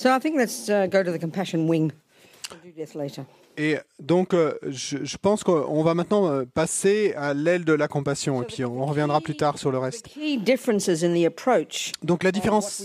[0.00, 1.92] So I think let's uh, go to the compassion wing.
[2.50, 3.26] We'll do death later.
[3.58, 7.86] Et donc, euh, je, je pense qu'on va maintenant euh, passer à l'aile de la
[7.86, 10.06] compassion, et puis on reviendra plus tard sur le reste.
[12.02, 12.82] Donc, la différence,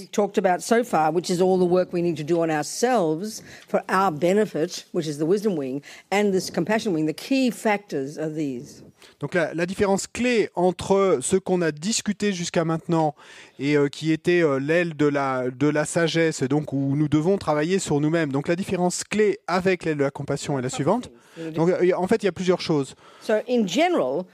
[9.19, 13.15] donc la, la différence clé entre ce qu'on a discuté jusqu'à maintenant
[13.59, 17.37] et euh, qui était euh, l'aile de la, de la sagesse, donc où nous devons
[17.37, 18.31] travailler sur nous-mêmes.
[18.31, 21.09] Donc, la différence clé avec l'aile de la compassion est la suivante.
[21.53, 22.95] Donc, euh, en fait, il y a plusieurs choses.
[23.21, 24.25] So, in general,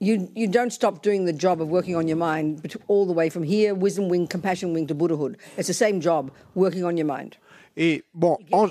[0.00, 3.30] you, you don't stop doing the job of working on your mind all the way
[3.30, 5.36] from here, wisdom wing, compassion wing to Buddhahood.
[5.58, 7.36] It's the same job, working on your mind.
[7.76, 8.68] Et bon, en.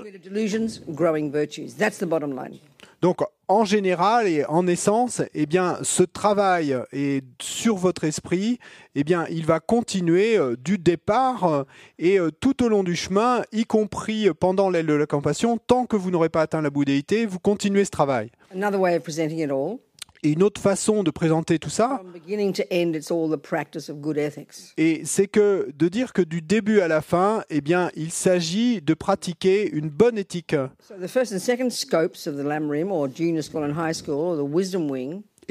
[1.77, 2.59] That's the bottom line.
[3.01, 8.59] Donc, en général et en essence, eh bien, ce travail est sur votre esprit,
[8.93, 11.63] eh bien, il va continuer euh, du départ euh,
[11.97, 15.85] et euh, tout au long du chemin, y compris pendant l'aile de la compassion, tant
[15.85, 18.29] que vous n'aurez pas atteint la bouddhéité, vous continuez ce travail.
[18.53, 19.79] Another way of presenting it all,
[20.21, 23.41] Et une autre façon de présenter tout ça, from beginning to end, it's all the
[23.41, 24.73] practice of good ethics.
[24.77, 28.81] et c'est que de dire que du début à la fin, eh bien, il s'agit
[28.81, 30.55] de pratiquer une bonne éthique.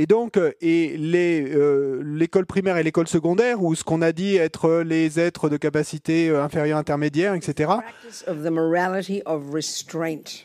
[0.01, 4.13] Et donc, euh, et les, euh, l'école primaire et l'école secondaire, ou ce qu'on a
[4.13, 7.73] dit être les êtres de capacité euh, inférieure, intermédiaire, etc.,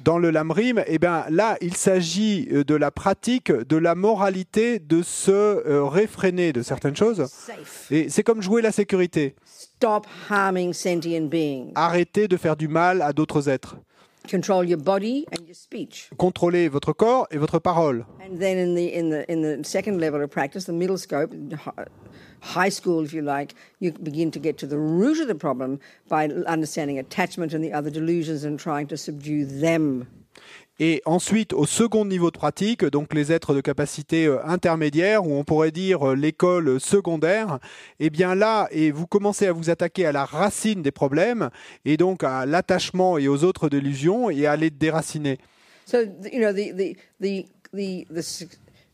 [0.04, 5.04] dans le lamrim, eh ben, là, il s'agit de la pratique de la moralité de
[5.04, 7.28] se euh, réfréner de certaines choses.
[7.92, 9.36] Et c'est comme jouer la sécurité.
[11.76, 13.78] Arrêtez de faire du mal à d'autres êtres.
[14.28, 16.10] Control your body and your speech.
[16.18, 18.06] Contrôlez votre corps et votre parole.
[18.22, 21.32] And then in the in the in the second level of practice, the middle scope,
[22.42, 25.80] high school, if you like, you begin to get to the root of the problem
[26.08, 30.08] by understanding attachment and the other delusions and trying to subdue them.
[30.80, 35.36] Et ensuite, au second niveau de pratique, donc les êtres de capacité euh, intermédiaire, ou
[35.36, 37.60] on pourrait dire euh, l'école secondaire,
[38.00, 41.50] eh bien là, et vous commencez à vous attaquer à la racine des problèmes,
[41.86, 45.38] et donc à l'attachement et aux autres délusions, et à les déraciner.
[45.86, 48.45] So th- you know the the the the the, s-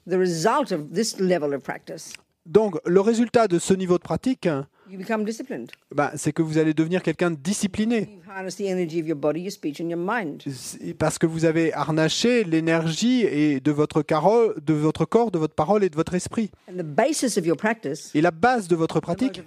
[0.06, 2.12] the result of this level of practice,
[2.46, 4.50] Donc, le résultat de ce niveau de pratique,
[4.92, 5.70] you become disciplined.
[5.94, 8.10] bah, c'est que vous allez devenir quelqu'un de discipliné,
[10.98, 15.54] parce que vous avez harnaché l'énergie et de votre, caro- de votre corps, de votre
[15.56, 16.50] parole et de votre esprit.
[16.70, 19.42] And the basis of your practice, Et la base de votre pratique,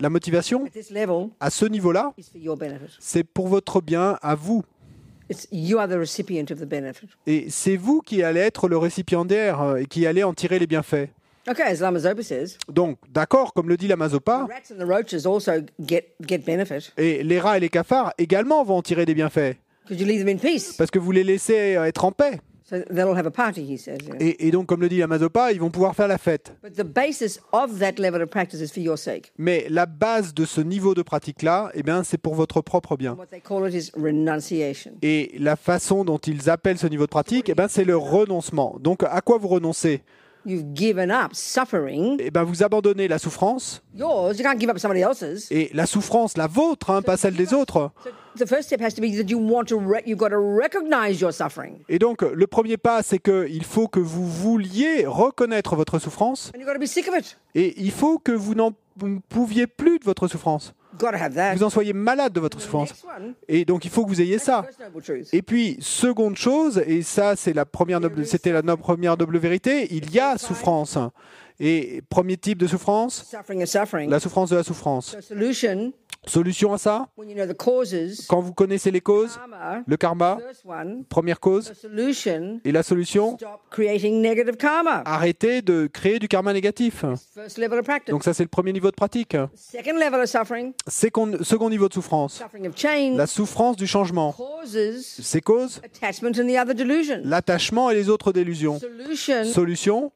[0.00, 0.64] la motivation,
[1.40, 2.96] à ce niveau-là, is for your benefit.
[2.98, 4.62] c'est pour votre bien à vous.
[7.26, 10.66] Et c'est vous qui allez être le récipiendaire euh, et qui allez en tirer les
[10.66, 11.08] bienfaits.
[11.46, 14.78] Okay, as Lama Zopa says, Donc, d'accord, comme le dit la Mazopa, the rats and
[14.78, 18.82] the roaches also get get benefit et les rats et les cafards également vont en
[18.82, 20.74] tirer des bienfaits, because you leave them in peace?
[20.78, 22.40] parce que vous les laissez euh, être en paix.
[22.66, 23.98] So they'll have a party, he says.
[24.18, 26.54] Et, et donc, comme le dit la Mazopa, ils vont pouvoir faire la fête.
[26.62, 29.30] But the basis of that level of practice is for your sake.
[29.36, 33.12] Mais la base de ce niveau de pratique-là, eh bien, c'est pour votre propre bien.
[33.12, 34.92] What they call it is renunciation.
[35.02, 38.78] Et la façon dont ils appellent ce niveau de pratique, eh c'est le renoncement.
[38.80, 40.00] Donc, à quoi vous renoncez?
[40.46, 44.36] You've given up suffering, eh ben, Vous abandonnez la souffrance, yours.
[44.38, 45.46] You can't give up somebody else's.
[45.50, 47.90] et la souffrance, la vôtre, hein, pas celle des autres.
[48.36, 49.80] So the first step has to be that you want to.
[50.04, 54.00] You've got to recognize your suffering, Et donc, le premier pas, c'est qu'il faut que
[54.00, 57.38] vous vouliez reconnaître votre souffrance, and you've got to be sick of it.
[57.54, 58.72] et il faut que vous n'en
[59.28, 60.74] pouviez plus de votre souffrance.
[61.56, 62.92] Vous en soyez malade de votre souffrance.
[63.48, 64.64] Et donc, il faut que vous ayez ça.
[65.32, 69.88] Et puis, seconde chose, et ça, c'est la première noble, c'était la première double vérité,
[69.90, 70.98] il y a souffrance.
[71.60, 73.32] Et premier type de souffrance,
[74.10, 75.16] la souffrance de la souffrance.
[76.26, 79.38] So solution, à ça, when you know the causes, quand vous connaissez les causes,
[79.86, 80.38] le karma,
[81.08, 81.72] première cause,
[82.64, 85.02] et la solution, stop creating negative karma.
[85.04, 87.04] arrêtez de créer du karma négatif.
[88.08, 89.36] Donc ça, c'est le premier niveau de pratique.
[89.54, 92.42] Second level of suffering, Second, second niveau de souffrance,
[93.16, 94.34] la souffrance du changement.
[95.02, 97.20] Ces causes, attachment and the other delusion.
[97.24, 98.78] l'attachement et les autres délusions.
[99.44, 100.10] Solution,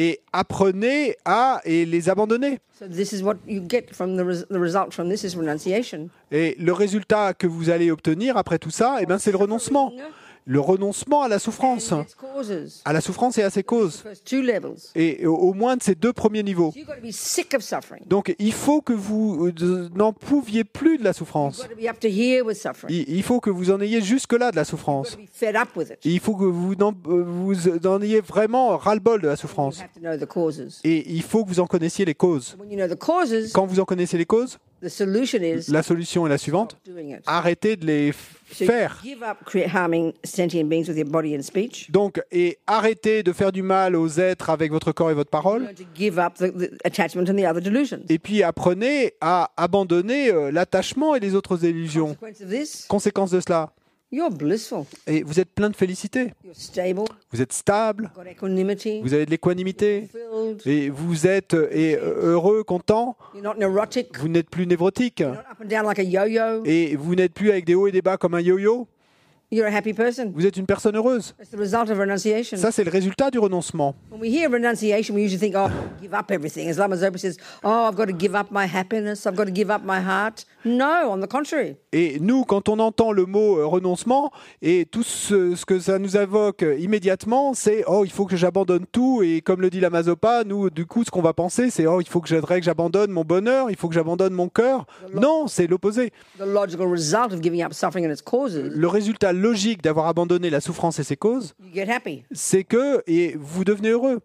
[0.00, 2.60] Et apprenez à et les abandonner.
[2.78, 6.08] So this is what you get from the, res- the result from this is renunciation.
[6.30, 9.92] Et le résultat que vous allez obtenir après tout ça, eh ben, c'est le renoncement.
[10.50, 11.92] Le renoncement à la souffrance,
[12.86, 14.02] à la souffrance et à ses causes.
[14.94, 16.72] Et au- moins de ces deux premiers niveaux.
[18.06, 21.66] Donc il faut que vous euh, n'en pouviez plus de la souffrance.
[22.88, 25.18] Il faut que vous en ayez jusque-là de la souffrance.
[26.04, 29.82] Il faut que vous n'en euh, vous en ayez vraiment ras-le-bol de la souffrance.
[30.82, 32.56] Et il faut que vous en connaissiez les causes.
[32.58, 34.58] When you know the causes, Quand vous en connaissez les causes,
[35.68, 36.76] La solution est la suivante.
[37.26, 39.02] Arrêtez de les faire.
[41.90, 45.68] Donc, et arrêtez de faire du mal aux êtres avec votre corps et votre parole.
[48.08, 52.16] Et puis apprenez à abandonner euh, l'attachement et les autres illusions.
[52.88, 53.72] Conséquence de cela.
[54.10, 54.84] You're blissful.
[55.06, 56.32] Et vous êtes plein de félicité.
[56.44, 57.04] You're stable.
[57.32, 58.10] Vous êtes stable.
[58.14, 59.00] Got equanimity.
[59.02, 60.08] Vous avez de l'équanimité.
[60.66, 63.16] Et vous êtes euh, et, heureux, content.
[63.34, 64.18] You're not neurotic.
[64.18, 65.20] Vous n'êtes plus névrotique.
[65.20, 66.64] You're not up and down like a yo-yo.
[66.64, 68.86] Et vous n'êtes plus avec des hauts et des bas comme un yo-yo.
[69.50, 70.30] You're a happy person.
[70.34, 71.34] Vous êtes une personne heureuse.
[71.38, 72.58] That's the result of renunciation.
[72.58, 73.94] Ça, c'est le résultat du renoncement.
[74.10, 75.70] When we hear renunciation, we usually think, oh,
[76.02, 76.68] give up everything.
[76.68, 79.26] As Lama Zopa says, oh, I've got to give up my happiness.
[79.26, 80.44] I've got to give up my heart.
[80.66, 81.76] No, on the contrary.
[81.92, 84.30] Et nous, quand on entend le mot euh, renoncement,
[84.60, 88.36] et tout ce, ce que ça nous évoque euh, immédiatement, c'est oh, il faut que
[88.36, 89.22] j'abandonne tout.
[89.22, 92.02] Et comme le dit la Mazopa, nous, du coup, ce qu'on va penser, c'est oh,
[92.02, 94.84] il faut que j'abandonne mon bonheur, il faut que j'abandonne mon cœur.
[95.14, 96.12] Non, c'est l'opposé.
[96.38, 101.54] Le résultat logique d'avoir abandonné la souffrance et ses causes,
[102.32, 104.20] c'est que et vous devenez heureux.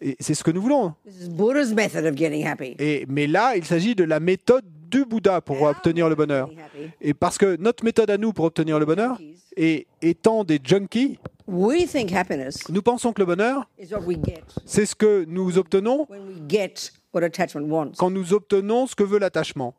[0.00, 0.94] Et c'est ce que nous voulons.
[2.78, 6.50] Et, mais là, il s'agit de la méthode du Bouddha pour obtenir le bonheur.
[7.00, 9.18] Et parce que notre méthode à nous pour obtenir le bonheur,
[9.56, 11.18] et étant des junkies,
[11.48, 13.68] nous pensons que le bonheur,
[14.64, 16.06] c'est ce que nous obtenons
[17.98, 19.74] quand nous obtenons ce que veut l'attachement.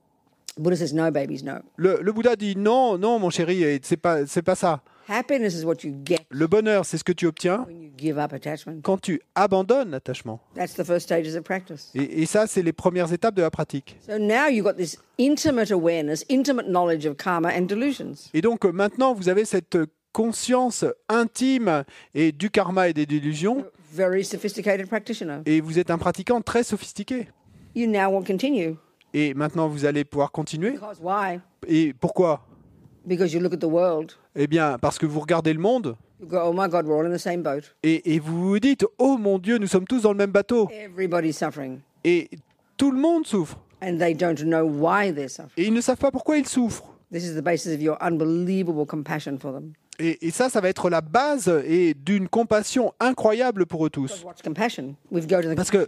[0.57, 1.59] Buddha says, no, babies, no.
[1.77, 4.81] Le, le Bouddha dit non, non, mon chéri, et c'est pas, c'est pas ça.
[5.09, 8.17] Happiness is what you get Le bonheur, c'est ce que tu obtiens when you give
[8.17, 8.79] up attachment.
[8.83, 10.39] quand tu abandonnes l'attachement.
[10.55, 11.91] That's the first stages of practice.
[11.93, 13.97] Et, et ça, c'est les premières étapes de la pratique.
[14.07, 18.29] So now you've got this intimate awareness, intimate knowledge of karma and delusions.
[18.33, 19.77] Et donc euh, maintenant, vous avez cette
[20.13, 21.83] conscience intime
[22.13, 25.39] et du karma et des délusions, Very sophisticated practitioner.
[25.45, 27.27] et vous êtes un pratiquant très sophistiqué.
[27.75, 28.75] You now will continue.
[29.13, 30.75] Et maintenant, vous allez pouvoir continuer.
[31.67, 32.45] Et pourquoi?
[33.05, 36.25] Because you look at the world, Eh bien, parce que vous regardez le monde you
[36.27, 37.61] go, oh my God, we're all in the same boat.
[37.83, 40.69] et, et vous vous dites Oh mon Dieu, nous sommes tous dans le même bateau.
[40.71, 41.79] Everybody's suffering.
[42.05, 42.29] Et
[42.77, 43.59] tout le monde souffre.
[43.81, 45.51] And they don't know why they're suffering.
[45.57, 46.85] Et ils ne savent pas pourquoi ils souffrent.
[47.11, 49.73] This is the basis of your unbelievable compassion for them.
[49.99, 54.25] Et, et ça, ça va être la base et d'une compassion incroyable pour eux tous.
[55.55, 55.87] Parce que-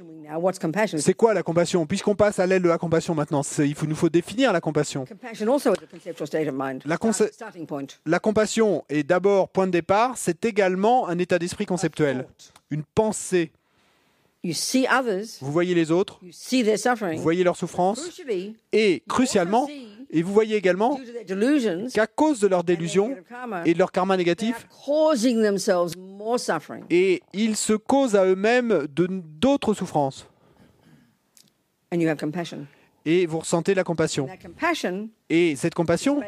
[0.97, 1.85] C'est quoi la compassion?
[1.85, 5.05] Puisqu'on passe à l'aile de la compassion maintenant, il faut, nous faut définir la compassion.
[8.05, 12.27] La compassion est d'abord point de départ, c'est également un état d'esprit conceptuel,
[12.69, 13.51] une pensée.
[14.43, 19.67] You see others, Vous voyez les autres, vous voyez leur souffrance, Crucially, et crucialement,
[20.15, 20.97] et vous voyez également
[21.93, 23.15] qu'à cause de negative karma,
[23.65, 24.65] et de leur karma négatif,
[26.89, 30.25] et ils se causent à eux-mêmes d'autres souffrances.
[33.05, 34.27] Et vous ressentez la compassion.
[35.29, 36.21] Et cette compassion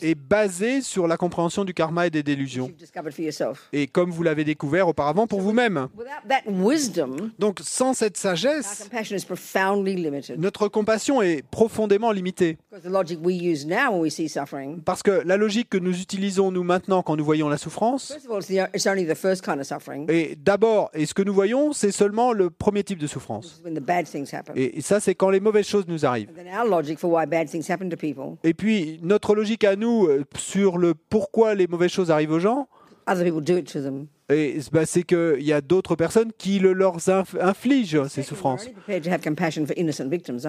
[0.00, 2.70] est basée sur la compréhension du karma et des délusions.
[3.72, 5.88] Et comme vous l'avez découvert auparavant pour vous-même.
[5.94, 8.88] Without that wisdom, Donc sans cette sagesse,
[10.38, 12.56] notre compassion est profondément limitée.
[12.70, 15.78] Because the logic we use now when we see suffering, Parce que la logique que
[15.78, 18.16] nous utilisons nous maintenant quand nous voyons la souffrance,
[20.08, 23.62] et d'abord, et ce que nous voyons, c'est seulement le premier type de souffrance.
[24.54, 26.30] Et ça, c'est quand les mauvaises choses nous arrivent.
[28.44, 32.38] Et puis, notre logique à nous euh, sur le pourquoi les mauvaises choses arrivent aux
[32.38, 32.68] gens,
[33.06, 34.06] other people do it to them.
[34.30, 38.68] Et, bah, c'est qu'il y a d'autres personnes qui le leur inf- infligent ces souffrances.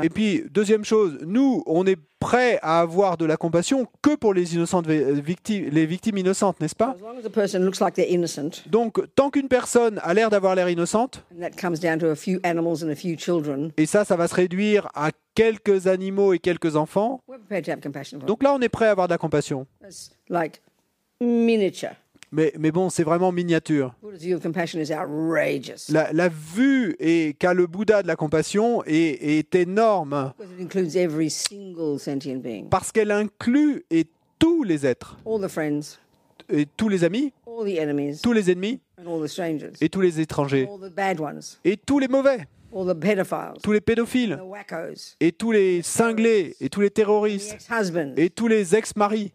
[0.03, 4.33] Et puis, deuxième chose, nous, on est prêt à avoir de la compassion que pour
[4.33, 6.95] les innocentes vi- victimes, les victimes innocentes, n'est-ce pas?
[6.97, 10.29] As long as a person looks like they're innocent, Donc, tant qu'une personne a l'air
[10.29, 13.71] d'avoir l'air innocente, and that comes down to a few animals and a few children,
[13.77, 17.21] et ça, ça va se réduire à quelques animaux et quelques enfants,
[18.27, 19.65] donc là, on est prêt à avoir de la compassion.
[21.21, 21.91] Miniature.
[22.31, 23.95] Mais, mais bon, c'est vraiment miniature.
[25.89, 26.95] La, la vue
[27.39, 30.33] qu'a le Bouddha de la compassion est, est énorme.
[32.69, 34.05] Parce qu'elle inclut et
[34.37, 35.17] tous les êtres,
[36.51, 37.33] et tous les amis,
[38.21, 38.79] tous les ennemis.
[39.81, 40.67] Et tous les étrangers.
[41.65, 42.47] Et tous les mauvais,
[43.63, 44.39] tous les pédophiles.
[45.19, 46.55] Et tous les cinglés.
[46.61, 47.57] Et tous les terroristes.
[48.17, 49.33] Et tous les ex-maris.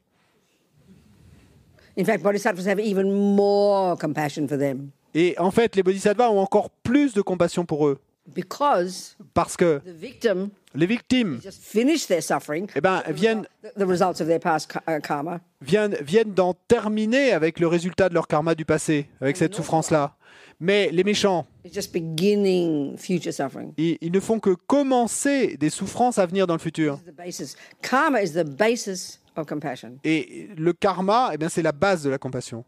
[1.96, 6.40] In fact, bodhisattvas have even more compassion for them Et en fait, les bodhisattvas ont
[6.40, 7.98] encore plus de compassion pour eux
[8.34, 12.66] because Parce que the victim les victimes just finished their suffering.
[12.74, 15.40] eh ben, viennent, The, the results of their past ka- karma.
[15.60, 20.16] viennent, viennent d'en terminer avec le résultat de leur karma du passé, avec cette souffrance-là.
[20.58, 23.72] Mais les méchants, It's just beginning future suffering.
[23.76, 26.96] ils, ils ne font que commencer des souffrances à venir dans le futur.
[26.96, 27.56] This is the basis.
[27.82, 29.98] Karma is the basis of compassion.
[30.04, 32.64] Et le karma, eh bien, c'est la base de la compassion.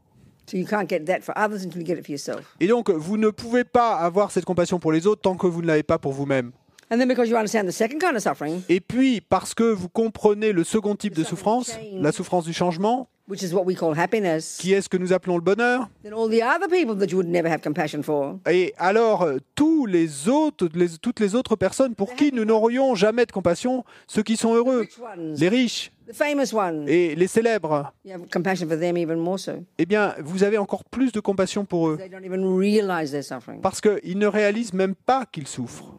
[0.49, 2.43] So you can't get that for others until you get it for yourself.
[2.61, 5.61] Et donc, vous ne pouvez pas avoir cette compassion pour les autres tant que vous
[5.63, 6.53] ne l'avez pas pour vous-même.
[6.89, 9.89] And then because you understand the second kind of suffering, Et puis, parce que vous
[9.89, 13.99] comprenez le second type de souffrance, la souffrance du changement, which is what we call
[13.99, 17.07] happiness, qui est ce que nous appelons le bonheur, then all the other people that
[17.11, 21.35] you would never have compassion for, et alors euh, tous les autres, les- toutes les
[21.35, 25.91] autres personnes pour qui nous n'aurions jamais de compassion, ceux qui sont heureux, les riches
[26.89, 29.65] et les célèbres, you have compassion for them even more so.
[29.79, 33.25] eh bien, vous avez encore plus de compassion pour eux, They don't even realize their
[33.25, 33.61] suffering.
[33.61, 35.95] parce qu'ils ne réalisent même pas qu'ils souffrent.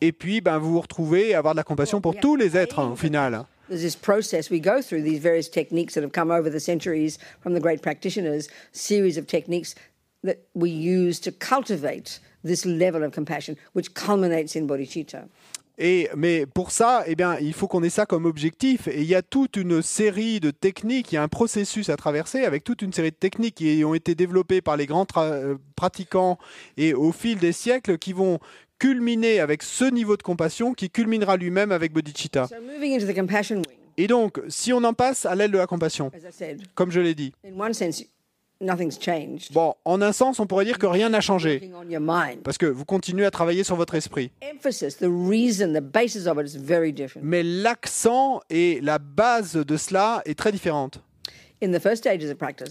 [0.00, 2.78] Et puis, ben, vous vous retrouvez à avoir de la compassion pour tous les êtres,
[2.78, 3.44] hein, au final.
[3.68, 7.18] There's this process we go through, these various techniques that have come over the centuries
[7.40, 9.74] from the great practitioners, series of techniques
[10.22, 15.28] that we use to cultivate this level of compassion, which culminates in bodhicitta.
[15.78, 18.86] Et, mais pour ça, eh bien, il faut qu'on ait ça comme objectif.
[18.88, 21.96] Et il y a toute une série de techniques, il y a un processus à
[21.96, 25.56] traverser avec toute une série de techniques qui ont été développées par les grands euh,
[25.74, 26.38] pratiquants
[26.76, 28.38] et au fil des siècles qui vont
[28.78, 32.46] culminer avec ce niveau de compassion qui culminera lui-même avec bodhicitta.
[32.46, 35.58] So moving into the compassion wing, Et donc, si on en passe à l'aile de
[35.58, 37.32] la compassion, as I said, comme je l'ai dit,
[39.52, 41.70] bon, en un sens, on pourrait dire que rien n'a changé.
[42.42, 44.30] Parce que vous continuez à travailler sur votre esprit.
[47.22, 51.02] Mais l'accent et la base de cela est très différente.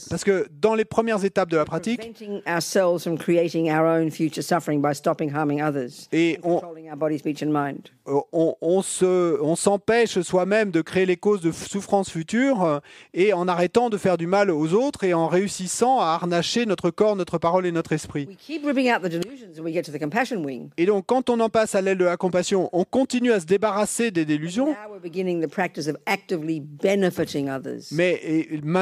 [0.10, 4.12] Parce que dans les premières étapes de la pratique, preventing ourselves from creating our own
[4.12, 7.90] future suffering by stopping harming others, et on, controlling our body, speech, and mind.
[8.06, 12.80] on, on se, on s'empêche soi-même de créer les causes de souffrance future euh,
[13.14, 16.90] et en arrêtant de faire du mal aux autres et en réussissant à harnacher notre
[16.90, 18.26] corps, notre parole et notre esprit.
[18.28, 20.70] We keep ripping out the delusions and we get to the compassion wing.
[20.78, 23.46] Et donc, quand on en passe à l'aile de la compassion, on continue à se
[23.46, 27.92] débarrasser des délusions, Now we're beginning the practice of actively benefiting others.
[27.92, 28.20] mais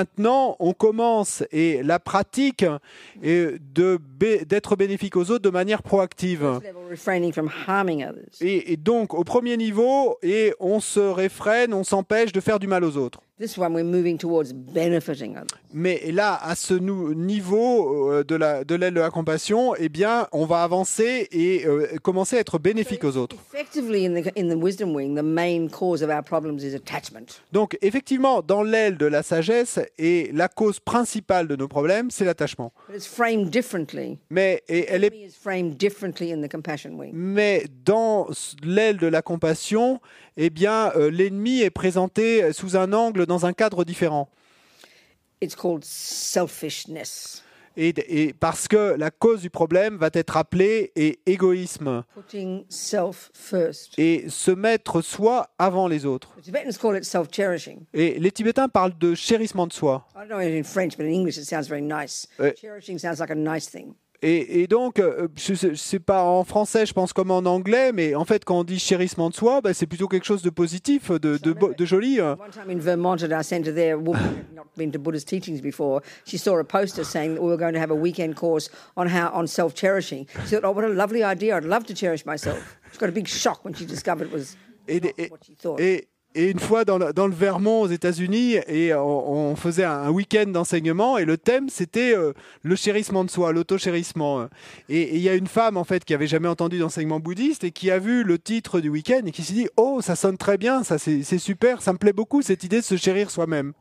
[0.01, 2.65] maintenant, on commence et la pratique
[3.21, 3.59] est
[4.45, 6.59] d'être bénéfique aux autres de manière proactive.
[8.41, 12.67] Et, et donc, au premier niveau, et on se réfrène, on s'empêche de faire du
[12.67, 13.21] mal aux autres.
[13.41, 15.57] This one we're moving towards benefiting others.
[15.73, 20.27] Mais là, à ce niveau euh, de la de l'aile de la compassion, eh bien,
[20.31, 23.35] on va avancer et euh, commencer à être bénéfique aux autres.
[23.51, 27.41] Effectively, in the in the wisdom wing, the main cause of our problems is attachment.
[27.51, 32.25] Donc, effectivement, dans l'aile de la sagesse, et la cause principale de nos problèmes, c'est
[32.25, 32.71] l'attachement.
[32.89, 34.19] But it's framed differently.
[34.29, 37.09] Mais et elle est Enemy is framed differently in the compassion wing.
[37.15, 38.27] mais dans
[38.63, 39.99] l'aile de la compassion,
[40.37, 44.29] eh bien, euh, l'ennemi est présenté sous un angle, dans un cadre différent.
[45.41, 47.43] It's called selfishness,
[47.77, 47.93] Et,
[48.27, 53.97] et parce que la cause du problème va être appelée et égoïsme putting self first.
[53.97, 56.35] et se mettre soi avant les autres.
[56.37, 57.85] The Tibetans call it self-cherishing.
[57.93, 60.05] Et les Tibétains parlent de chérissement de soi.
[60.15, 62.27] I don't know it in French, but in English it sounds very nice.
[62.39, 63.95] Uh, Cherishing sounds like a nice thing.
[64.23, 65.27] Et, et donc, euh,
[65.75, 68.77] sais pas en français, je pense comme en anglais, mais en fait, quand on dit
[68.77, 72.19] chérissement de soi, bah, c'est plutôt quelque chose de positif, de, de, beau- de joli.
[72.19, 72.33] euh.
[72.35, 75.27] One time in Vermont at our centre there, a woman had not been to Buddhist
[75.27, 76.01] teachings before.
[76.25, 79.07] She saw a poster saying that we were going to have a weekend course on
[79.07, 80.27] how on self-cherishing.
[80.45, 81.57] She thought, "Oh, what a lovely idea!
[81.57, 82.59] I'd love to cherish myself."
[82.91, 84.55] She got a big shock when she discovered it was
[84.87, 85.79] Et, et- what she thought.
[85.81, 91.17] et- et une fois dans le, Vermont aux États-Unis, et on, faisait un, week-end d'enseignement,
[91.17, 92.33] et le thème c'était euh,
[92.63, 94.47] le chérissement de soi, l'auto-chérissement.
[94.89, 97.71] Et il y a une femme en fait qui avait jamais entendu d'enseignement bouddhiste et
[97.71, 100.57] qui a vu le titre du week-end et qui s'est dit oh ça sonne très
[100.57, 103.73] bien, ça c'est super, ça me plaît beaucoup cette idée de se chérir soi-même.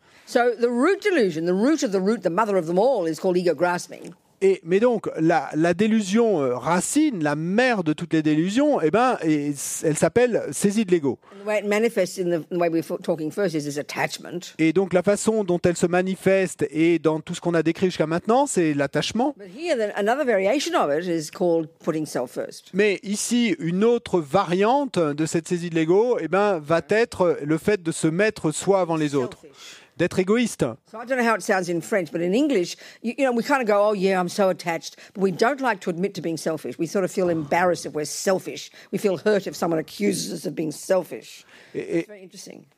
[4.42, 8.90] Et, mais donc, la, la délusion euh, racine, la mère de toutes les délusions, eh
[8.90, 9.52] ben, et
[9.84, 11.18] elle s'appelle saisie de l'ego.
[11.32, 13.76] And the way it manifests in the, the way we're f- talking first is this
[13.78, 14.54] attachment.
[14.58, 17.86] Et donc, la façon dont elle se manifeste et dans tout ce qu'on a décrit
[17.86, 19.34] jusqu'à maintenant, c'est l'attachement.
[19.36, 22.70] But here, the, another variation of it is called putting self first.
[22.72, 27.58] Mais ici, une autre variante de cette saisie de l'ego, eh ben, va être le
[27.58, 29.58] fait de se mettre soi avant les autres, Selfish.
[30.00, 30.64] D'être égoïste.
[30.90, 33.32] So I don't know how it sounds in French, but in English, you, you know,
[33.32, 34.96] we kind of go, oh, yeah, I'm so attached.
[35.14, 36.78] But we don't like to admit to being selfish.
[36.78, 38.70] We sort of feel embarrassed if we're selfish.
[38.92, 41.44] We feel hurt if someone accuses us of being selfish.
[41.74, 42.06] Et,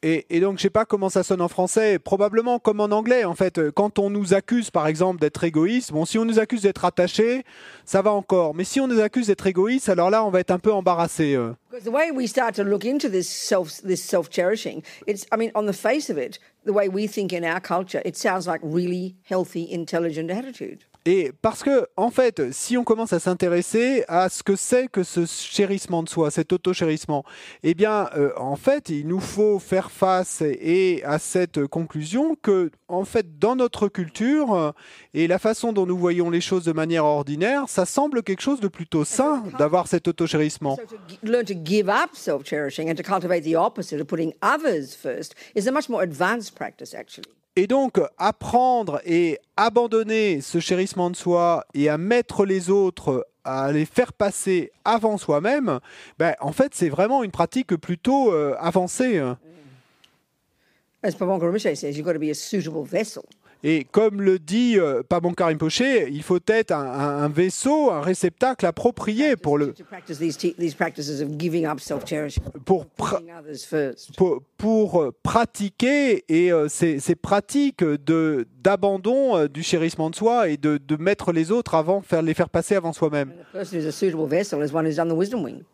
[0.02, 3.24] et- et donc, je sais pas comment ça sonne en français, probablement comme en anglais.
[3.24, 6.62] En fait, quand on nous accuse, par exemple, d'être égoïste, bon, si on nous accuse
[6.62, 7.44] d'être attaché,
[7.86, 8.54] ça va encore.
[8.54, 11.38] Mais si on nous accuse d'être égoïste, alors là, on va être un peu embarrassé.
[11.70, 15.36] Because the way we start to look into this self this self cherishing, it's I
[15.38, 18.46] mean, on the face of it, the way we think in our culture, it sounds
[18.46, 20.84] like really healthy, intelligent attitude.
[21.04, 25.02] Et parce que, en fait, si on commence à s'intéresser à ce que c'est que
[25.02, 27.24] ce chérissement de soi, cet auto-chérissement,
[27.64, 32.70] eh bien, euh, en fait, il nous faut faire face et à cette conclusion que,
[32.86, 34.70] en fait, dans notre culture euh,
[35.12, 38.60] et la façon dont nous voyons les choses de manière ordinaire, ça semble quelque chose
[38.60, 40.78] de plutôt sain d'avoir cet auto-chérissement.
[41.24, 45.34] Learn to give up self cherishing and to cultivate the opposite of putting others first
[45.56, 47.41] is a much more advanced practice, actually.
[47.54, 53.70] Et donc, apprendre et abandonner ce chérissement de soi et à mettre les autres, à
[53.72, 55.80] les faire passer avant soi-même,
[56.18, 59.18] ben, en fait, c'est vraiment une pratique plutôt euh, avancée.
[59.18, 59.38] hein.
[63.64, 69.36] Et comme le dit euh, Pabonka Rinpoche, il faut être un, vaisseau, un réceptacle approprié
[69.36, 69.72] pour, le,
[72.64, 73.20] pour, pra-
[75.02, 80.56] euh, pratiquer et euh, ces, ces pratiques de d'abandon euh, du chérissement de soi et
[80.56, 83.32] de, de mettre les autres avant, faire, les faire passer avant soi-même.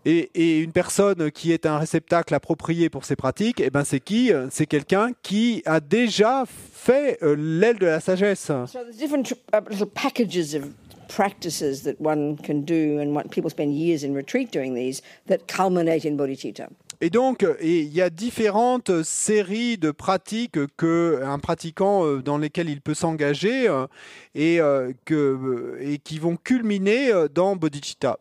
[0.06, 4.00] Et, et une personne qui est un réceptacle approprié pour ces pratiques, eh ben c'est
[4.00, 8.46] qui C'est quelqu'un qui a déjà fait l'aile de la sagesse.
[8.46, 10.72] So there's different tr- uh, little packages of
[11.08, 15.48] practices that one can do, and what people spend years in retreat doing these that
[15.48, 16.68] culminate in bodhicitta.
[17.00, 22.68] Et donc, il y a différentes séries de pratiques que un pratiquant euh, dans lesquelles
[22.68, 23.86] il peut s'engager euh,
[24.34, 28.18] et euh, que et qui vont culminer dans bodhicitta.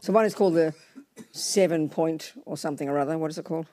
[0.00, 0.72] So one is called the
[1.32, 3.18] seven point or something or other.
[3.18, 3.66] What is it called?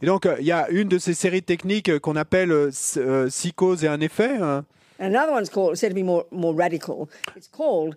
[0.00, 2.70] Et donc, euh, il y a une de ces séries techniques euh, qu'on appelle euh,
[2.96, 4.36] euh, six causes et un effet.
[4.40, 4.64] hein?
[4.98, 7.08] Another one's called, said to be more, more radical.
[7.36, 7.96] It's called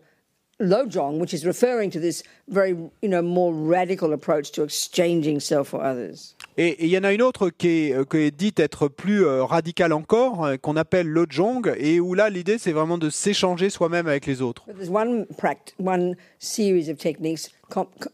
[0.60, 5.70] Lojong, which is referring to this very, you know, more radical approach to exchanging self
[5.70, 6.35] for others.
[6.57, 9.94] Et il y en a une autre qui est, qui est dite être plus radicale
[9.94, 14.44] encore, qu'on appelle l'ojong, et où là l'idée c'est vraiment de s'échanger soi-même avec les
[14.44, 14.66] autres.
[14.68, 17.50] But there's one pract- one series of techniques,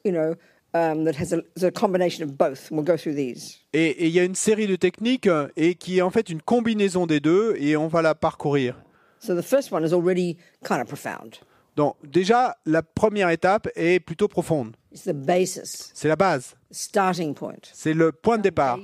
[0.05, 0.35] you know,
[0.93, 1.07] um.
[3.73, 6.29] Et et il y a une série de techniques euh, et qui est en fait
[6.29, 8.75] une combinaison des deux, et on va la parcourir.
[9.19, 11.35] So the first one is already kind of profound.
[11.75, 14.75] Donc déjà, la première étape est plutôt profonde.
[14.91, 18.79] It's the basis, C'est la base, the starting point, c'est le point de départ.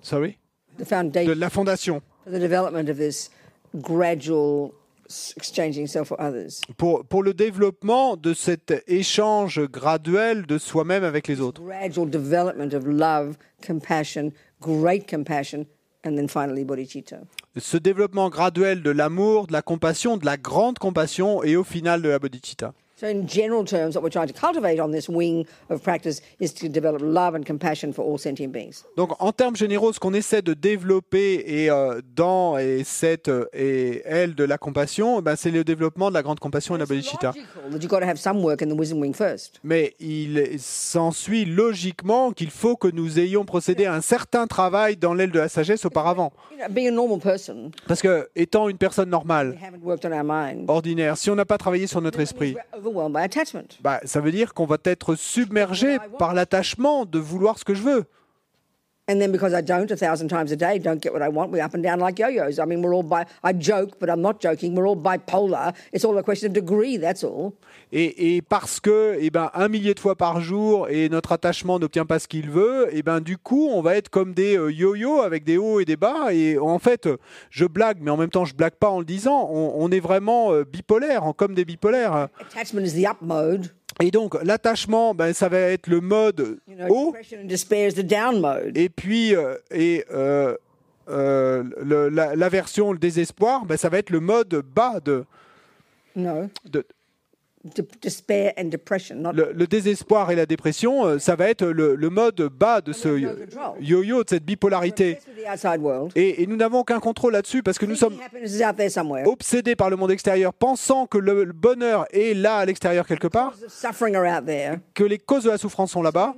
[0.00, 0.38] Sorry?
[0.78, 2.02] The De foundation la fondation.
[2.24, 3.30] for the development of this
[3.74, 4.72] gradual
[5.08, 6.60] s- exchanging self for others.
[6.76, 11.62] Pour, pour le développement de cet échange graduel de soi-même avec les autres.
[11.62, 13.36] gradual development of love,
[13.66, 15.66] compassion, great compassion,
[16.04, 17.18] and then finally bodhicitta.
[17.56, 22.02] ce développement graduel de l'amour, de la compassion, de la grande compassion et au final
[22.02, 22.72] de la bodhicitta.
[23.02, 26.52] So, in general terms, what we're trying to cultivate on this wing of practice is
[26.52, 28.84] to develop love and compassion for all sentient beings.
[28.96, 33.46] Donc en termes généraux, ce qu'on essaie de développer et euh, dans et cette euh,
[33.52, 36.82] et elle de la compassion, ben, c'est le développement de la grande compassion et de
[36.84, 37.32] la bodhicitta.
[39.64, 45.12] Mais il s'ensuit logiquement qu'il faut que nous ayons procédé à un certain travail dans
[45.12, 46.32] l'aile de la sagesse auparavant.
[47.88, 49.58] Parce que étant une personne normale,
[50.68, 52.54] ordinaire, si on n'a pas travaillé sur notre esprit,
[53.82, 57.82] Bah, ça veut dire qu'on va être submergé par l'attachement de vouloir ce que je
[57.82, 58.04] veux.
[59.08, 61.50] And then because I don't a thousand times a day, don't get what I want,
[61.50, 62.60] we're up and down like yo-yos.
[62.60, 64.76] I mean, we're all bi- I joke, but I'm not joking.
[64.76, 65.74] We're all bipolar.
[65.92, 67.54] It's all a question of degree, that's all.
[67.90, 71.80] Et, et parce que, eh ben, un millier de fois par jour et notre attachement
[71.80, 74.70] n'obtient pas ce qu'il veut, et ben, du coup, on va être comme des euh,
[74.70, 76.32] yo-yo avec des hauts et des bas.
[76.32, 77.08] Et en fait,
[77.50, 79.48] je blague, mais en même temps, je blague pas en le disant.
[79.50, 82.28] On, on est vraiment euh, bipolaire, comme des bipolaires.
[82.40, 83.72] Attachment is the up mode.
[84.02, 86.58] Et donc, l'attachement, ben, ça va être le mode
[86.90, 87.12] haut.
[88.74, 90.56] Et puis, euh, et euh,
[91.08, 91.62] euh,
[92.10, 95.24] la- l'aversion, le désespoir, ben, ça va être le mode bas de,
[96.70, 96.84] de
[99.32, 102.92] Le, le désespoir et la dépression, euh, ça va être le, le mode bas de
[102.92, 103.28] ce yo-
[103.80, 105.18] yo-yo, de cette bipolarité.
[106.16, 108.14] Et, et nous n'avons aucun contrôle là-dessus parce que nous sommes
[109.26, 113.28] obsédés par le monde extérieur, pensant que le, le bonheur est là à l'extérieur quelque
[113.28, 113.52] part,
[114.94, 116.34] que les causes de la souffrance sont là-bas,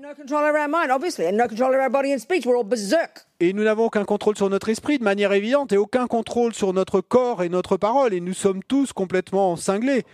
[3.41, 6.73] et nous n'avons aucun contrôle sur notre esprit de manière évidente, et aucun contrôle sur
[6.73, 10.05] notre corps et notre parole, et nous sommes tous complètement cinglés.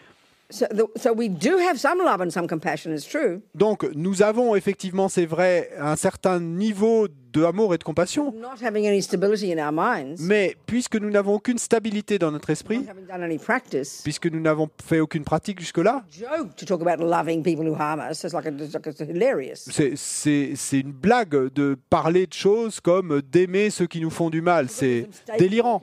[3.54, 8.62] Donc nous avons effectivement, c'est vrai, un certain niveau de amour et de compassion, Not
[8.64, 12.84] having any stability in our minds, mais puisque nous n'avons aucune stabilité dans notre esprit,
[14.02, 16.04] puisque nous n'avons fait aucune pratique jusque-là,
[19.96, 24.68] c'est- une blague de parler de choses comme d'aimer ceux qui nous font du mal.
[24.68, 25.80] C'est délirant.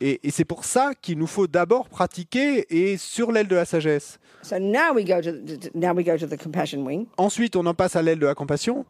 [0.00, 3.64] Et, et c'est pour ça qu'il nous faut d'abord pratiquer et sur l'aile de la
[3.64, 4.18] sagesse.
[4.42, 7.66] So now we go to the, now we go to the compassion wing, Ensuite, on
[7.66, 8.84] en passe à l'aile de la compassion.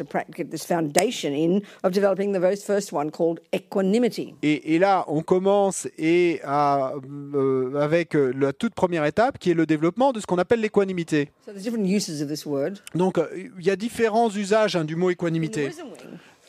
[0.00, 1.92] And then we start to attempt we start to prac- get this foundation in of
[1.92, 4.34] developing the very first one called equanimity.
[4.42, 6.92] Et, et là, on commence et à,
[7.34, 10.60] euh, avec euh, la toute première étape qui est le développement de ce qu'on appelle
[10.60, 11.30] l'équanimité.
[11.44, 12.74] So there's different uses of this word.
[12.94, 13.28] Donc, euh,
[13.58, 15.70] il y a différents usages hein, du mot équanimité.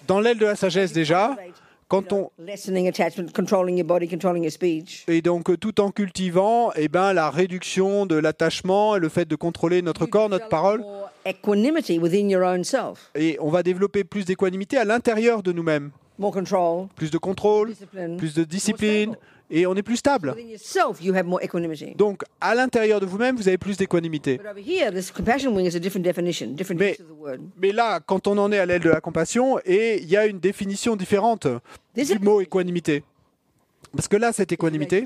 [0.07, 1.35] Dans l'aile de la sagesse, déjà,
[1.89, 5.05] quand on, lessening attachment, controlling your body, controlling your speech.
[5.07, 9.35] et donc tout en cultivant eh ben, la réduction de l'attachement et le fait de
[9.35, 10.83] contrôler notre corps, notre parole,
[11.27, 13.11] equanimity within your own self.
[13.15, 15.91] et on va développer plus d'équanimité à l'intérieur de nous-mêmes.
[16.19, 18.17] More control, Plus de contrôle, discipline.
[18.17, 19.15] plus de discipline,
[19.51, 20.33] et on est plus stable.
[20.35, 21.93] Within yourself, you have more equanimity.
[21.95, 24.37] Donc, à l'intérieur de vous-même, vous avez plus d'équanimité.
[24.37, 27.19] But over here, this compassion wing is a different definition, different Mais- use of the
[27.21, 27.37] word.
[27.61, 30.25] Mais là, quand on en est à l'aile de la compassion, et il y a
[30.25, 31.47] une définition différente
[31.93, 33.03] This du mot équanimité.
[33.95, 35.05] Parce que là, cette équanimité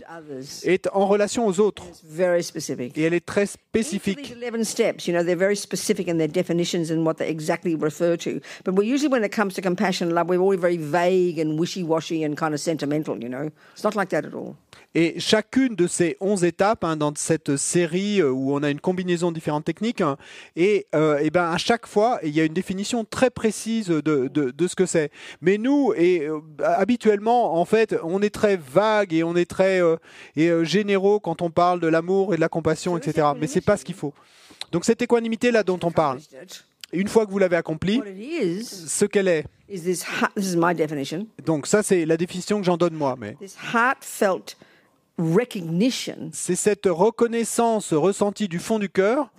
[0.63, 2.97] est en relation aux autres, It's very specific.
[2.97, 4.17] et elle est très spécifique.
[4.35, 7.75] these 11 steps, you know, they're very specific in their definitions and what they exactly
[7.75, 8.39] refer to.
[8.65, 11.59] But we usually, when it comes to compassion and love, we're all very vague and
[11.59, 13.49] wishy-washy and kind of sentimental, you know.
[13.73, 14.55] It's not like that at all.
[14.93, 18.81] Et chacune de ces onze étapes hein, dans cette série euh, où on a une
[18.81, 20.17] combinaison de différentes techniques, hein,
[20.57, 24.01] et, euh, et ben à chaque fois, il y a une définition très précise de,
[24.01, 25.09] de, de ce que c'est.
[25.39, 29.81] Mais nous, et euh, habituellement, en fait, on est très vague et on est très
[29.81, 29.97] euh,
[30.35, 33.27] et, euh, généraux quand on parle de l'amour et de la compassion, etc.
[33.39, 34.13] Mais c'est pas ce qu'il faut.
[34.71, 36.19] Donc cette équanimité là dont on parle,
[36.93, 38.01] une fois que vous l'avez accomplie,
[38.63, 39.45] ce qu'elle est.
[41.45, 44.57] Donc ça c'est la définition que j'en donne moi, mais this heartfelt
[45.17, 49.29] recognition c'est cette reconnaissance ressentie du fond du cœur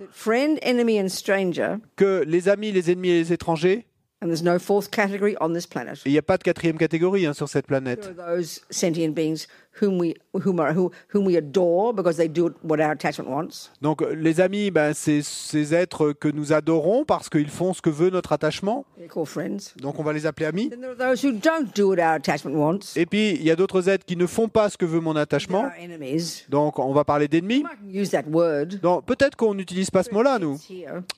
[1.97, 3.87] que les amis, les ennemis et les étrangers,
[4.23, 6.79] and there's no fourth category on this planet, et il n'y a pas de quatrième
[6.79, 8.15] catégorie hein, sur cette planète.
[8.17, 9.47] those sentient beings
[9.81, 13.71] whom we, whom, are, who, whom we adore because they do what our attachment wants.
[13.81, 17.91] Donc les amis, ben, c'est ces êtres que nous adorons parce qu'ils font ce que
[17.91, 18.85] veut notre attachement.
[19.25, 19.75] Friends.
[19.81, 20.69] Donc on va les appeler amis.
[20.71, 22.97] Then there are those who don't do what our attachment wants.
[22.97, 25.13] Et puis il y a d'autres êtres qui ne font pas ce que veut mon
[25.15, 25.65] They're attachement.
[25.65, 26.45] our enemies.
[26.49, 27.61] Donc on va parler d'ennemis.
[27.61, 28.81] I can use that word.
[28.83, 30.59] Donc peut-être qu'on n'utilise pas ce mot-là, nous,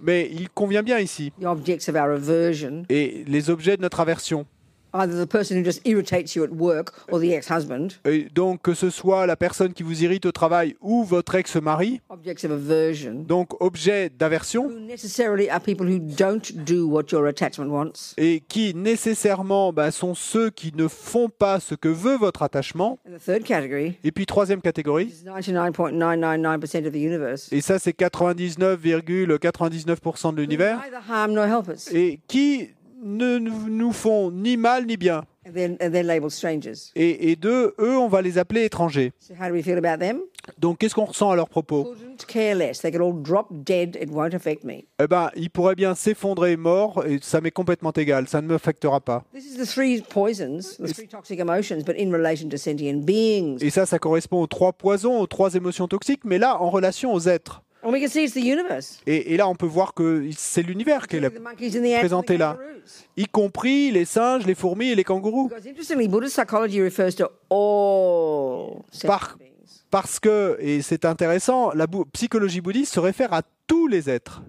[0.00, 1.32] mais il convient bien ici.
[1.40, 4.46] The objects of our aversion, Et les objets de notre aversion.
[4.94, 8.74] Either the person who just irritates you at work or the ex-husband, Et donc que
[8.74, 13.24] ce soit la personne qui vous irrite au travail ou votre ex-mari, objects of aversion,
[13.26, 18.14] donc objet d'aversion, who necessarily are people who don't do what your attachment wants.
[18.16, 22.98] et qui nécessairement ben, sont ceux qui ne font pas ce que veut votre attachement.
[23.08, 27.48] And the third category Et puis troisième catégorie, is 99.999% of the universe.
[27.52, 31.88] et ça c'est 99,99% de l'univers, Neither harm nor help us.
[31.92, 32.68] et qui
[33.04, 35.24] ne nous font ni mal ni bien.
[36.96, 39.12] Et, et deux, eux, on va les appeler étrangers.
[40.58, 41.94] Donc qu'est-ce qu'on ressent à leur propos?
[44.98, 49.00] Eh ben, ils pourraient bien s'effondrer morts, et ça m'est complètement égal, ça ne m'affectera
[49.00, 49.24] pas.
[53.60, 57.12] Et ça, ça correspond aux trois poisons, aux trois émotions toxiques, mais là, en relation
[57.12, 57.62] aux êtres.
[57.84, 59.00] And we can see it's the universe.
[59.06, 61.30] Et, et là, on peut voir que c'est l'univers qui est là,
[61.98, 62.56] présenté là.
[63.16, 65.48] y compris les singes, les fourmis et les kangourous.
[65.48, 69.50] Because interestingly, Buddhist psychology refers to all sentient Par- beings.
[69.90, 74.42] Parce que, et c'est intéressant, la psychologie bouddhiste se réfère à tous les êtres.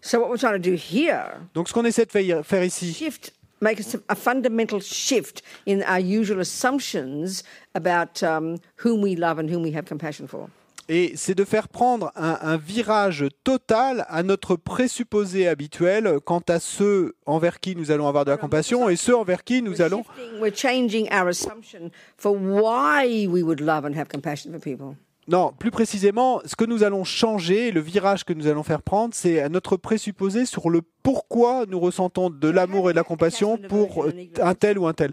[0.00, 3.32] So what we're trying to do here, Donc, ce qu'on essaie de faire, ici, shift,
[3.60, 7.42] make a fundamental shift in our usual assumptions
[7.74, 10.48] about um, whom we love and whom we have compassion for.
[10.88, 16.60] Et c'est de faire prendre un, un virage total à notre présupposé habituel quant à
[16.60, 20.04] ceux envers qui nous allons avoir de la compassion et ceux envers qui nous allons
[20.04, 24.94] shifting, we're changing our assumption for why we would love and have compassion for people.
[25.26, 29.14] Non, plus précisément, ce que nous allons changer, le virage que nous allons faire prendre,
[29.14, 33.56] c'est à notre présupposé sur le pourquoi nous ressentons de l'amour et de la compassion
[33.56, 35.12] pour euh, un tel ou un tel.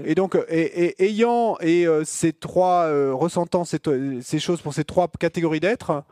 [0.05, 3.79] Et donc, euh, et, et- ayant et euh, ces trois euh, ressentant ces,
[4.21, 6.03] ces choses pour ces trois catégories d'êtres,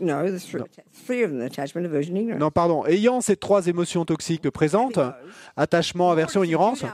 [0.00, 0.62] No, the three,
[1.06, 2.40] three of them: attachment, aversion, ignorance.
[2.40, 4.98] non, pardon, ayant ces trois émotions toxiques présentes,
[5.56, 6.84] attachement, aversion, ignorance.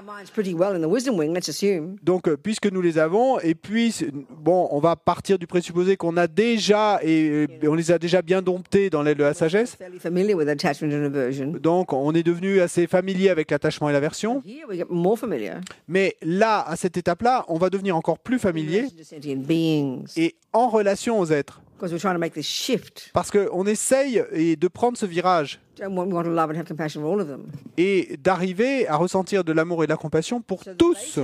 [2.02, 3.94] Donc, euh, puisque nous les avons, et puis,
[4.30, 8.22] bon, on va partir du présupposé qu'on a déjà, et euh, on les a déjà
[8.22, 9.76] bien domptés dans l'aile de la sagesse.
[11.60, 14.42] Donc, on est devenu assez familier avec l'attachement et l'aversion.
[15.88, 18.86] Mais là, à cette étape-là, on va devenir encore plus familier
[20.16, 21.60] et en relation aux êtres.
[21.84, 23.10] Because we're trying to make this shift.
[23.12, 26.56] Parce qu'on essaye et de prendre ce virage Don't want, we want to love and
[26.56, 27.46] have compassion for all of them.
[27.76, 31.18] et d'arriver à ressentir de l'amour et de la compassion pour tous.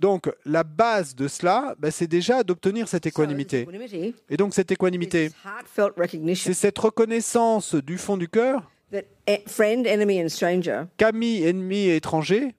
[0.00, 3.66] Donc, la base de cela, ben, c'est déjà d'obtenir cette équanimité.
[4.28, 9.04] Et donc, cette équanimité, this heartfelt recognition c'est cette reconnaissance du fond du cœur that
[9.28, 12.54] e- friend, enemy, and stranger qu'amis, ennemis et étrangers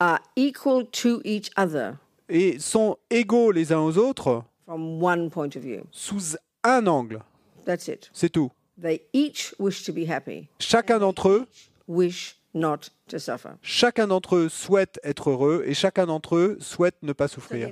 [0.00, 1.94] are equal to each other
[2.28, 5.86] et sont égaux les uns aux autres from one point of view.
[5.90, 7.22] sous un angle.
[7.64, 8.10] That's it.
[8.12, 8.50] C'est tout.
[8.76, 11.46] They each wish to be happy, Chacun d'entre eux,
[11.86, 13.50] wish not to suffer.
[13.62, 17.70] chacun d'entre eux souhaite être heureux et chacun d'entre eux souhaite ne pas souffrir.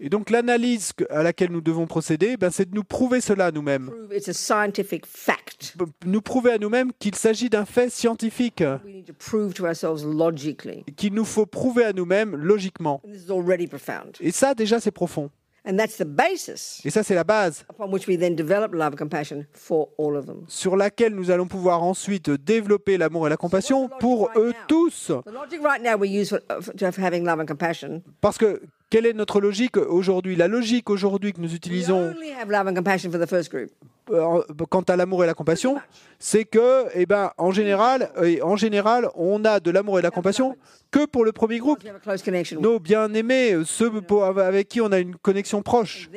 [0.00, 3.50] Et donc l'analyse à laquelle nous devons procéder, ben, c'est de nous prouver cela à
[3.52, 3.90] nous-mêmes.
[6.04, 10.04] Nous prouver à nous-mêmes qu'il s'agit d'un fait scientifique, We need to prove to ourselves
[10.04, 10.84] logically.
[10.96, 13.00] qu'il nous faut prouver à nous-mêmes logiquement.
[13.04, 14.16] And this is already profound.
[14.20, 15.30] Et ça, déjà, c'est profond.
[15.66, 18.92] And that's the basis Et ça, c'est la base upon which we then develop love
[18.92, 20.44] and compassion for all of them.
[20.48, 25.10] sur laquelle nous allons pouvoir ensuite développer l'amour et la compassion pour eux tous.
[25.24, 28.02] The logic right now we use for, for to having love and compassion.
[28.20, 30.36] Parce que quelle est notre logique aujourd'hui?
[30.36, 32.12] La logique aujourd'hui que nous utilisons
[34.12, 35.76] euh, quant à l'amour et la compassion,
[36.20, 38.10] c'est que, eh ben, en général,
[38.42, 40.56] en général, on a de l'amour et de la compassion
[40.92, 41.80] que pour le premier groupe.
[42.62, 46.08] Nos bien-aimés, ceux pour- avec qui on a une connexion proche.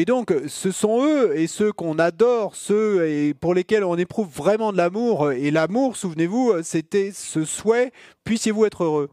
[0.00, 4.28] Et donc, ce sont eux et ceux qu'on adore, ceux et pour lesquels on éprouve
[4.28, 5.32] vraiment de l'amour.
[5.32, 7.90] Et l'amour, souvenez-vous, c'était ce souhait,
[8.22, 9.10] puissiez-vous être heureux.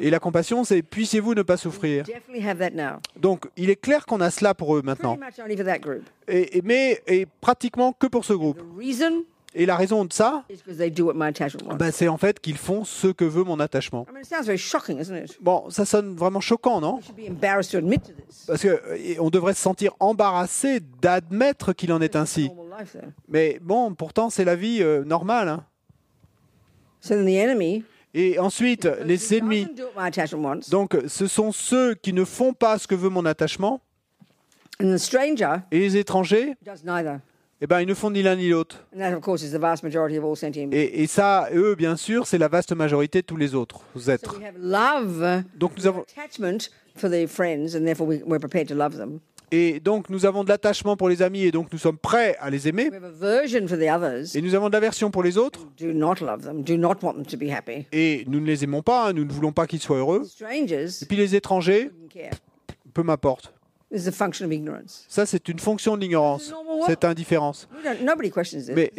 [0.00, 2.04] Et la compassion, c'est puissiez-vous ne pas souffrir.
[3.20, 5.16] Donc, il est clair qu'on a cela pour eux maintenant.
[6.28, 8.62] et- mais et pratiquement que pour ce groupe.
[9.58, 10.44] Et la raison de ça,
[11.78, 14.06] ben, c'est en fait qu'ils font ce que veut mon attachement.
[15.40, 17.00] Bon, ça sonne vraiment choquant, non?
[18.46, 22.50] Parce que on devrait se sentir embarrassé d'admettre qu'il en est ainsi.
[23.28, 25.48] Mais bon, pourtant, c'est la vie euh, normale.
[25.48, 25.64] hein.
[28.12, 29.66] Et ensuite, les ennemis.
[30.70, 33.80] Donc, ce sont ceux qui ne font pas ce que veut mon attachement.
[34.82, 36.54] and the stranger Et les étrangers.
[37.60, 38.84] Eh ben, ils ne font ni l'un ni l'autre.
[38.94, 40.78] And that, of course, is the vast majority of all sentient beings.
[40.78, 44.36] Et, et ça, eux, bien sûr, c'est la vaste majorité de tous les autres êtres.
[44.38, 46.04] we have love, Donc, nous avons,
[49.52, 52.50] et donc, nous avons de l'attachement pour les amis et donc nous sommes prêts à
[52.50, 52.90] les aimer.
[54.34, 55.60] Et nous avons de l'aversion pour les autres.
[57.92, 60.22] Et nous ne les aimons pas, hein, nous ne voulons pas qu'ils soient heureux.
[60.40, 61.90] Et puis les étrangers,
[62.92, 63.52] peu m'importe.
[63.92, 65.04] This is a function of ignorance.
[65.08, 66.52] Ça, c'est une fonction de l'ignorance,
[66.88, 67.68] cette indifférence.
[68.74, 68.92] Mais.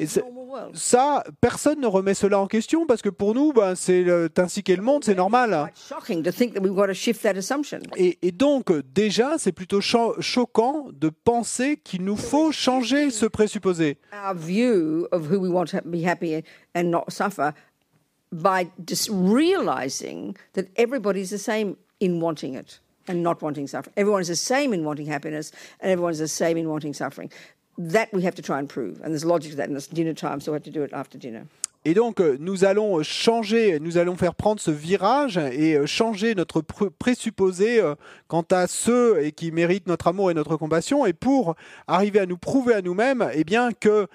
[0.73, 4.05] Ça, personne ne remet cela en question parce que pour nous, ben, c'est
[4.39, 5.69] ainsi qu'est le monde, c'est normal.
[5.73, 7.79] Quite shocking to think that we've got to shift that assumption.
[7.97, 13.25] Et, et donc, déjà, c'est plutôt cho- choquant de penser qu'il nous faut changer ce
[13.25, 13.97] présupposé.
[14.13, 16.43] Our view of who we want to be happy and-
[16.75, 17.51] and not suffer
[18.31, 23.93] by just realizing that everybody's the same in wanting it and not wanting suffering.
[23.97, 27.29] Everyone is the same in wanting happiness and everyone's the same in wanting suffering.
[27.77, 29.01] That we have to try and prove.
[29.03, 30.91] And there's logic to that, and it's dinner time, so we have to do it
[30.93, 31.45] after dinner.
[31.85, 36.33] Et donc, euh, nous allons changer, nous allons faire prendre ce virage et euh, changer
[36.35, 37.93] notre pr- présupposé euh,
[38.27, 42.25] quant à ceux et qui méritent notre amour et notre compassion, et pour arriver à
[42.25, 44.07] nous prouver à nous-mêmes, eh bien que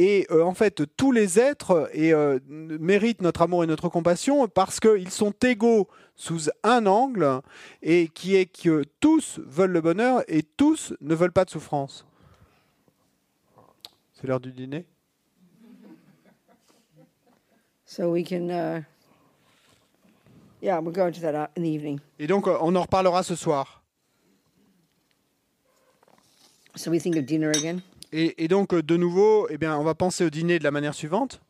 [0.00, 4.48] et euh, en fait tous les êtres et, euh, méritent notre amour et notre compassion
[4.48, 7.42] parce qu'ils sont égaux sous un angle
[7.82, 12.06] et qui est que tous veulent le bonheur et tous ne veulent pas de souffrance.
[14.14, 14.86] C'est l'heure du dîner?
[17.84, 18.82] So we can, uh,
[20.62, 21.98] yeah, we'll go into that uh, in the evening.
[22.18, 23.82] Et donc euh, on en reparlera ce soir.
[26.76, 27.82] So we think of dinner again?
[28.12, 30.70] Et, et donc, euh, de nouveau, eh bien, on va penser au dîner de la
[30.70, 31.40] manière suivante.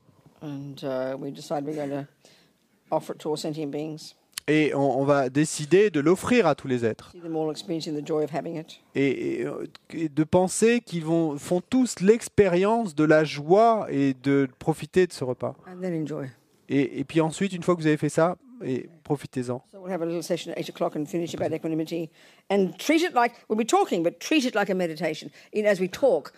[0.43, 2.07] And uh, we decide we're going to
[2.91, 4.15] offer it to all sentient beings,
[4.49, 7.13] Et on, on va décider de l'offrir à tous les êtres.
[8.95, 14.15] Et, et, euh, et de penser qu'ils vont, font tous l'expérience de la joie et
[14.23, 15.55] de profiter de ce repas.
[15.69, 16.27] And then enjoy.
[16.69, 19.63] Et, et puis ensuite, une fois que vous avez fait ça, et profitez-en.
[19.73, 22.11] So we'll have a little session at eight o'clock and finish about equanimity,
[22.51, 25.31] and treat it like we'll be talking, but treat it like a meditation.
[25.53, 26.33] You know, as we talk,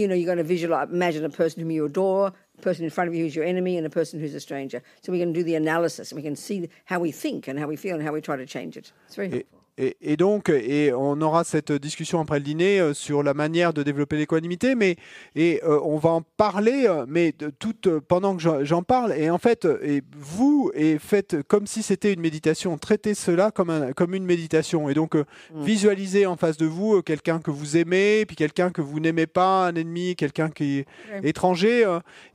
[0.00, 2.90] you know, you're going to visualize, imagine a person whom you adore, a person in
[2.90, 4.82] front of you who's your enemy, and a person who's a stranger.
[5.02, 7.66] So we can do the analysis, and we can see how we think and how
[7.66, 8.92] we feel and how we try to change it.
[9.06, 9.59] It's very helpful.
[9.78, 13.72] Et- et donc, et on aura cette discussion après le dîner euh, sur la manière
[13.72, 14.96] de développer l'équanimité, mais
[15.34, 19.12] et euh, on va en parler, euh, mais de tout euh, pendant que j'en- parle.
[19.16, 22.76] Et en fait, et vous et faites comme si c'était une méditation.
[22.78, 24.88] Traitez cela comme un, comme une méditation.
[24.88, 28.80] Et donc, euh, visualisez en face de vous quelqu'un que vous aimez, puis quelqu'un que
[28.80, 31.28] vous n'aimez pas, un ennemi, quelqu'un qui est Ouais.
[31.28, 31.86] étranger,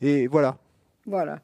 [0.02, 0.58] et voilà.
[1.08, 1.40] Voilà.